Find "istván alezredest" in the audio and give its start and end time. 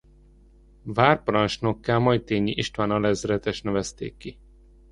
2.51-3.63